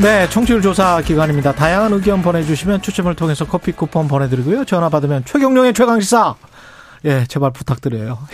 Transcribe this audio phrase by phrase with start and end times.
[0.00, 1.52] 네, 청취율 조사 기간입니다.
[1.52, 4.64] 다양한 의견 보내주시면 추첨을 통해서 커피 쿠폰 보내드리고요.
[4.64, 6.34] 전화 받으면 최경령의 최강시사.
[7.04, 8.18] 예, 제발 부탁드려요.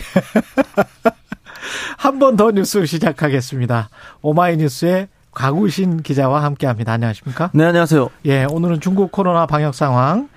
[1.97, 3.89] 한 번 더 뉴스 시작하겠습니다.
[4.21, 6.91] 오마이뉴스의 가구신 기자와 함께 합니다.
[6.93, 7.51] 안녕하십니까?
[7.53, 8.09] 네, 안녕하세요.
[8.25, 10.27] 예, 오늘은 중국 코로나 방역 상황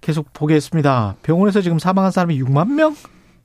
[0.00, 1.16] 계속 보겠습니다.
[1.22, 2.94] 병원에서 지금 사망한 사람이 6만 명?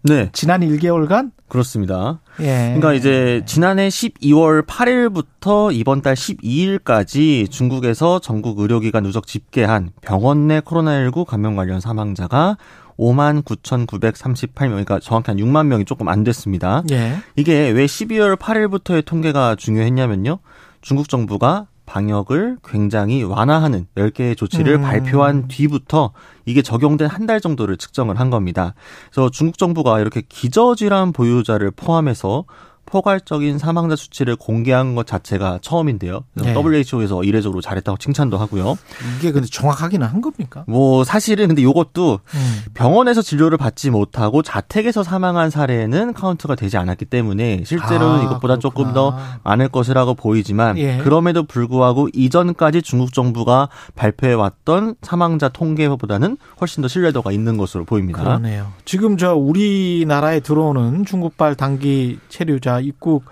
[0.03, 0.30] 네.
[0.34, 1.31] 지난 1개월간?
[1.48, 2.20] 그렇습니다.
[2.39, 2.73] 예.
[2.75, 10.59] 그러니까 이제 지난해 12월 8일부터 이번 달 12일까지 중국에서 전국 의료기관 누적 집계한 병원 내
[10.59, 12.58] 코로나19 감염 관련 사망자가
[12.97, 16.83] 5만 9,938명, 그러니까 정확히 한 6만 명이 조금 안 됐습니다.
[16.91, 17.17] 예.
[17.35, 20.39] 이게 왜 12월 8일부터의 통계가 중요했냐면요.
[20.81, 24.81] 중국 정부가 방역을 굉장히 완화하는 10개의 조치를 음.
[24.81, 26.12] 발표한 뒤부터
[26.45, 28.73] 이게 적용된 한 달 정도를 측정을 한 겁니다.
[29.12, 32.45] 그래서 중국 정부가 이렇게 기저질환 보유자를 포함해서
[32.94, 36.25] 포괄적인 사망자 수치를 공개한 것 자체가 처음인데요.
[36.36, 36.53] 네.
[36.53, 38.77] WHO에서 이례적으로 잘했다고 칭찬도 하고요.
[39.17, 40.63] 이게 근데 정확하기는 한 겁니까?
[40.67, 42.61] 뭐 사실은 근데 이것도 음.
[42.75, 48.94] 병원에서 진료를 받지 못하고 자택에서 사망한 사례는 카운트가 되지 않았기 때문에 실제로는 아, 이것보다 조금
[48.94, 49.39] 더 그렇구나.
[49.44, 51.00] 많을 것이라고 보이지만 예.
[51.00, 58.22] 그럼에도 불구하고 이전까지 중국 정부가 발표해 왔던 사망자 통계보다는 훨씬 더 신뢰도가 있는 것으로 보입니다.
[58.22, 58.72] 그러네요.
[58.85, 63.23] 지금 저 우리나라에 들어오는 중국발 단기 체류자 입국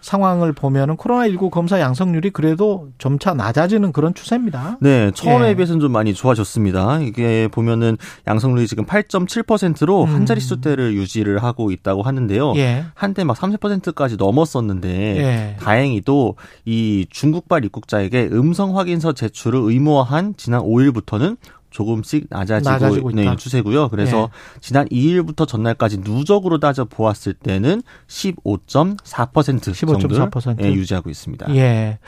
[0.00, 4.78] 상황을 보면은 코로나19 검사 양성률이 그래도 점차 낮아지는 그런 추세입니다.
[4.80, 5.54] 네, 처음에 예.
[5.54, 7.00] 비해서는 좀 많이 좋아졌습니다.
[7.00, 10.14] 이게 보면은 양성률이 지금 8.7%로 음.
[10.14, 12.54] 한 자릿수 대를 유지를 하고 있다고 하는데요.
[12.56, 12.84] 예.
[12.94, 15.56] 한때 막 30%까지 넘었었는데 예.
[15.60, 21.36] 다행히도 이 중국발 입국자에게 음성 확인서 제출을 의무화한 지난 5일부터는
[21.70, 23.10] 조금씩 낮아지고, 낮아지고.
[23.10, 23.88] 있는 추세고요.
[23.88, 30.64] 그래서 지난 2일부터 전날까지 누적으로 따져 보았을 때는 15.4% 정도를 15.4%.
[30.64, 31.54] 예, 유지하고 있습니다.
[31.54, 31.98] 예.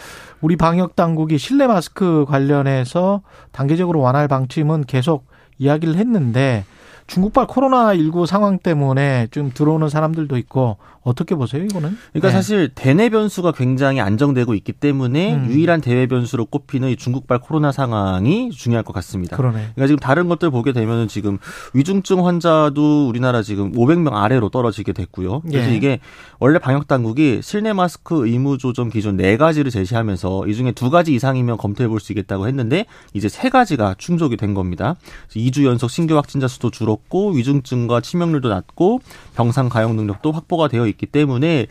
[0.41, 5.27] 우리 방역 당국이 실내 마스크 관련해서 단계적으로 완화할 방침은 계속
[5.59, 6.65] 이야기를 했는데
[7.12, 11.99] 중국발 코로나19 상황 때문에 좀 들어오는 사람들도 있고 어떻게 보세요, 이거는?
[12.12, 12.33] 그러니까 네.
[12.33, 15.47] 사실 대내 변수가 굉장히 안정되고 있기 때문에 음.
[15.50, 19.37] 유일한 대외 변수로 꼽히는 이 중국발 코로나 상황이 중요할 것 같습니다.
[19.37, 19.59] 그러네.
[19.75, 21.39] 그러니까 지금 다른 것들 보게 되면은 지금
[21.75, 25.41] 위중증 환자도 우리나라 지금 500명 아래로 떨어지게 됐고요.
[25.41, 25.75] 그래서 예.
[25.75, 25.99] 이게
[26.39, 31.12] 원래 방역 당국이 실내 마스크 의무 조정 기준 네 가지를 제시하면서 이 중에 두 가지
[31.15, 34.97] 이상이면 검토해 볼 수 있겠다고 했는데 이제 세 가지가 충족이 된 겁니다.
[35.31, 39.00] 2주 연속 신규 확진자 수도 줄었고 위중증과 치명률도 낮고
[39.34, 41.66] 병상 가용 능력도 확보가 되어 있기 때문에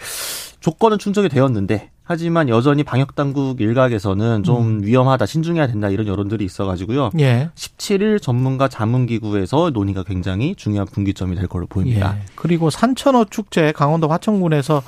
[0.60, 4.84] 조건은 충족이 되었는데 하지만 여전히 방역 당국 일각에서는 좀 음.
[4.84, 7.12] 위험하다, 신중해야 된다 이런 여론들이 있어가지고요.
[7.20, 7.50] 예.
[7.56, 12.18] 17일 전문가 자문기구에서 논의가 굉장히 중요한 분기점이 될 걸로 보입니다.
[12.18, 12.26] 예.
[12.36, 14.84] 그리고 산천어 축제 강원도 화천군에서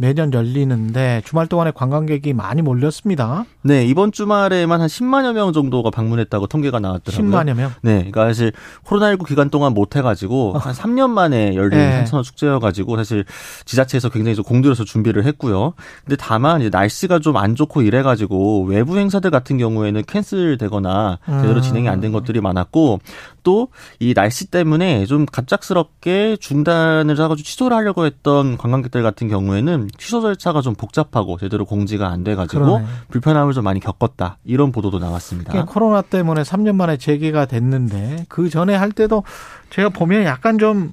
[0.00, 3.44] 매년 열리는데 주말 동안에 관광객이 많이 몰렸습니다.
[3.62, 7.30] 네, 이번 주말에만 한 10만여 명 정도가 방문했다고 통계가 나왔더라고요.
[7.30, 7.72] 10만여 명.
[7.82, 8.52] 네, 그러니까 사실
[8.86, 11.90] 코로나19 기간 동안 못 해가지고 한 3년 만에 열린 네.
[11.96, 13.24] 산천어 축제여가지고 사실
[13.64, 15.74] 지자체에서 굉장히 좀 공들여서 준비를 했고요.
[16.04, 21.62] 근데 다만 이제 날씨가 좀 안 좋고 이래가지고 외부 행사들 같은 경우에는 캔슬되거나 제대로 음.
[21.62, 23.00] 진행이 안 된 것들이 많았고
[23.42, 30.20] 또 이 날씨 때문에 좀 갑작스럽게 중단을 해가지고 취소를 하려고 했던 관광객들 같은 경우에는 취소
[30.20, 32.84] 절차가 좀 복잡하고 제대로 공지가 안 돼가지고 그러네.
[33.08, 35.52] 불편함을 좀 많이 겪었다 이런 보도도 나왔습니다.
[35.52, 39.24] 그러니까 코로나 때문에 3년 만에 재개가 됐는데 그 전에 할 때도
[39.70, 40.92] 제가 보면 약간 좀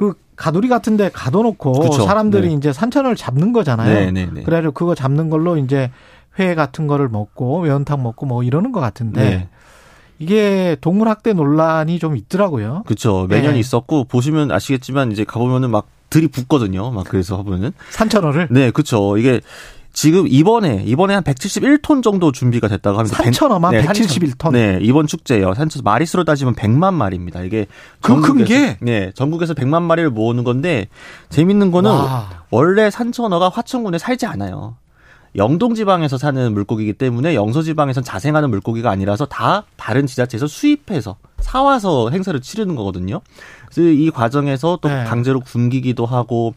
[0.00, 2.04] 그 가두리 같은데 가둬놓고 그쵸.
[2.04, 2.54] 사람들이 네.
[2.54, 3.94] 이제 산천을 잡는 거잖아요.
[3.94, 4.42] 네, 네, 네.
[4.42, 5.90] 그래가지고 그거 잡는 걸로 이제
[6.38, 9.48] 회 같은 거를 먹고 매운탕 먹고 뭐 이러는 것 같은데 네.
[10.18, 12.84] 이게 동물 학대 논란이 좀 있더라고요.
[12.86, 13.26] 그렇죠.
[13.28, 13.58] 매년 네.
[13.58, 16.90] 있었고 보시면 아시겠지만 이제 가보면은 막 들이붓거든요.
[16.90, 19.16] 막 그래서 하면은 산천어를 네, 그렇죠.
[19.16, 19.40] 이게
[19.92, 23.22] 지금 이번에 이번에 한 171톤 정도 준비가 됐다고 합니다.
[23.22, 24.52] 산천어만 백- 171톤.
[24.52, 25.54] 네, 이번 축제요.
[25.54, 27.42] 산천 마리수로 따지면 100만 마리입니다.
[27.42, 27.66] 이게
[28.00, 28.76] 그큰 게?
[28.80, 30.86] 네, 전국에서 100만 마리를 모으는 건데
[31.30, 32.44] 재밌는 거는 와.
[32.50, 34.76] 원래 산천어가 화천군에 살지 않아요.
[35.36, 42.10] 영동 지방에서 사는 물고기이기 때문에 영서 지방에선 자생하는 물고기가 아니라서 다 다른 지자체에서 수입해서 사와서
[42.10, 43.20] 행사를 치르는 거거든요.
[43.72, 45.04] 그래서 이 과정에서 또 네.
[45.04, 46.54] 강제로 굶기기도 하고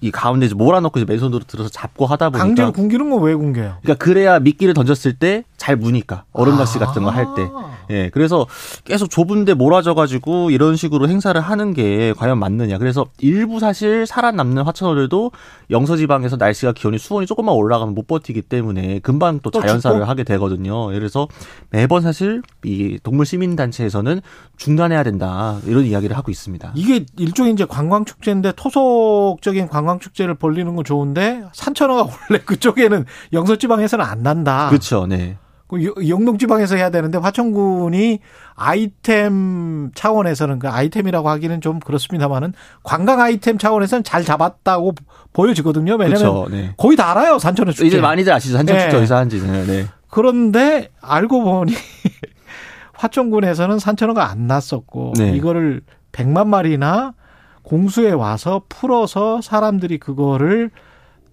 [0.00, 3.76] 이 가운데 이제 몰아넣고 이제 맨손으로 들어서 잡고 하다 보니까 강제로 굶기는 건 왜 굶겨요?
[3.82, 7.48] 그러니까 그래야 미끼를 던졌을 때잘 무니까 얼음 낚시 같은 거 할 때.
[7.54, 7.74] 아.
[7.90, 8.46] 예, 그래서
[8.84, 12.78] 계속 좁은데 몰아져 가지고 이런 식으로 행사를 하는 게 과연 맞느냐.
[12.78, 15.30] 그래서 일부 사실 살아남는 화천어들도
[15.70, 20.08] 영서 지방에서 날씨가 기온이 수온이 조금만 올라가면 못 버티기 때문에 금방 또 또 자연사를 죽고?
[20.10, 20.86] 하게 되거든요.
[20.86, 21.28] 그래서
[21.70, 24.20] 매번 사실 이 동물 시민 단체에서는
[24.56, 26.72] 중단해야 된다 이런 이야기를 하고 있습니다.
[26.74, 33.56] 이게 일종의 이제 관광 축제인데 토속적인 관광 축제를 벌리는 건 좋은데 산천어가 원래 그쪽에는 영서
[33.56, 34.68] 지방에서는 안 난다.
[34.70, 35.36] 그렇죠, 네.
[35.74, 38.20] 그 여- 영동 지방에서 해야 되는데 화천군이
[38.54, 44.94] 아이템 차원에서는 그 아이템이라고 하기는 좀 그렇습니다만은 관광 아이템 차원에서는 잘 잡았다고
[45.32, 45.96] 보여지거든요.
[45.96, 46.74] 왜냐하면 그렇죠, 네.
[46.76, 47.86] 거의 다 알아요 산천어 축제.
[47.86, 48.96] 이제 많이들 아시죠 산천 축제 네.
[48.98, 49.66] 어디서 하는지는.
[49.66, 49.86] 네.
[50.10, 51.72] 그런데 알고 보니
[52.94, 55.30] 화천군에서는 산천어가 안 났었고 네.
[55.36, 55.82] 이거를
[56.12, 57.14] 100만 마리나
[57.62, 60.70] 공수에 와서 풀어서 사람들이 그거를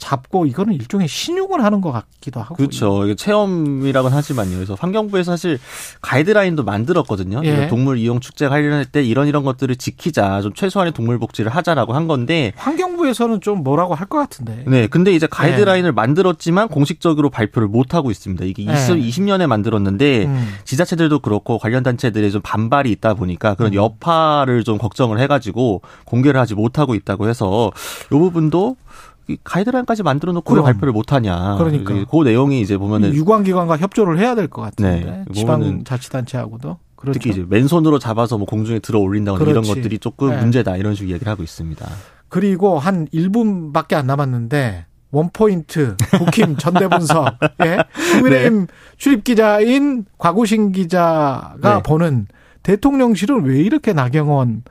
[0.02, 3.06] 잡고 이거는 일종의 신용을 하는 것 같기도 하고 그렇죠.
[3.06, 4.56] 이게 체험이라고는 하지만요.
[4.56, 5.60] 그래서 환경부에서 사실
[6.02, 7.42] 가이드라인도 만들었거든요.
[7.44, 7.68] 예.
[7.68, 12.08] 동물 이용 축제 관련할 때 이런 이런 것들을 지키자, 좀 최소한의 동물 복지를 하자라고 한
[12.08, 14.66] 건데, 환경부에서는 좀 뭐라고 할 것 같은데.
[14.68, 14.88] 네.
[14.88, 15.28] 근데 이제 예.
[15.32, 18.44] 가이드라인을 만들었지만 공식적으로 발표를 못 하고 있습니다.
[18.44, 18.74] 이게 네.
[18.74, 20.48] 20, 20년에 만들었는데 음.
[20.66, 23.56] 지자체들도 그렇고 관련 단체들의 좀 반발이 있다 보니까 음.
[23.56, 27.72] 그런 여파를 좀 걱정을 해가지고 공개를 하지 못하고 있다고 해서
[28.08, 29.11] 이 부분도 이
[29.44, 30.62] 가이드라인까지 만들어 놓고 왜.
[30.62, 31.56] 발표를 못 하냐.
[31.58, 31.94] 그러니까.
[32.10, 35.04] 그 내용이 이제 보면은 유관기관과 협조를 해야 될 것 같은데 네.
[35.04, 37.18] 보면은 지방 자치단체하고도 그렇죠.
[37.20, 39.64] 특히 이제 맨손으로 잡아서 뭐 공중에 들어 올린다거나 이런.
[39.64, 40.38] 것들이 조금 네.
[40.40, 41.88] 문제다 이런 식으로 얘기를 하고 있습니다.
[42.30, 47.78] 그리고 한 1분밖에 안 남았는데 원포인트 국힘 전대분석 예?
[48.14, 51.82] 국민의힘 출입 기자인 곽우신 기자가 네.
[51.84, 52.28] 보는
[52.64, 54.64] 대통령실은 왜 이렇게 나경원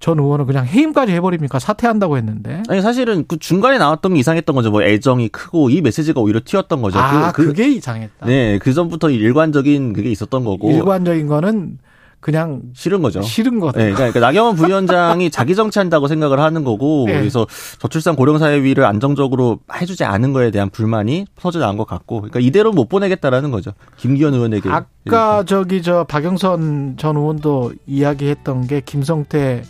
[0.00, 1.58] 전 의원을 그냥 해임까지 해버립니까?
[1.58, 2.62] 사퇴한다고 했는데.
[2.68, 4.70] 아니 사실은 그 중간에 나왔던 게 이상했던 거죠.
[4.70, 6.98] 뭐 애정이 크고 이 메시지가 오히려 튀었던 거죠.
[6.98, 8.26] 아, 그, 그- 그게 이상했다.
[8.26, 11.78] 네, 그 전부터 일관적인 그게 있었던 거고 일관적인 거는
[12.20, 13.22] 그냥 싫은 거죠.
[13.22, 13.78] 싫은 거다.
[13.78, 17.12] 네, 그러니까 나경원 부위원장이 자기 정치한다고 생각을 하는 거고 네.
[17.18, 17.46] 그래서
[17.78, 22.88] 저출산 고령사회위를 안정적으로 해주지 않은 거에 대한 불만이 터져 나온 것 같고 그러니까 이대로 못
[22.88, 23.70] 보내겠다라는 거죠.
[23.98, 29.62] 김기현 의원에게 아까 저기 저 박영선 전 의원도 이야기했던 게 김성태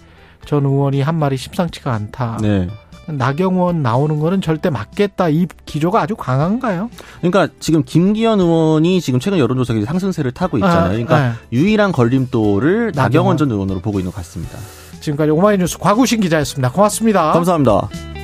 [0.48, 2.38] 전 의원이 한 말이 심상치가 않다.
[2.40, 2.68] 네.
[3.06, 5.28] 나경원 나오는 거는 절대 맞겠다.
[5.28, 6.88] 이 기조가 아주 강한가요?
[7.20, 10.88] 그러니까 지금 김기현 의원이 지금 최근 여론조사에서 상승세를 타고 있잖아요.
[10.88, 11.32] 그러니까 네.
[11.52, 12.94] 유일한 걸림돌을 나경원.
[12.94, 14.56] 나경원 전 의원으로 보고 있는 것 같습니다.
[15.00, 16.72] 지금까지 오마이뉴스 곽우신 기자였습니다.
[16.72, 17.32] 고맙습니다.
[17.32, 18.17] 감사합니다.